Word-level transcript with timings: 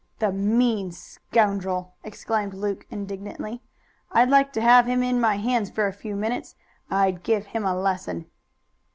"The 0.17 0.31
mean 0.31 0.91
scoundrel!" 0.91 1.93
exclaimed 2.03 2.55
Luke 2.55 2.87
indignantly. 2.89 3.61
"I'd 4.11 4.31
like 4.31 4.51
to 4.53 4.61
have 4.61 4.87
him 4.87 5.03
in 5.03 5.21
my 5.21 5.37
hands 5.37 5.69
for 5.69 5.85
a 5.85 5.93
few 5.93 6.15
minutes; 6.15 6.55
I'd 6.89 7.21
give 7.21 7.45
him 7.45 7.65
a 7.65 7.79
lesson." 7.79 8.25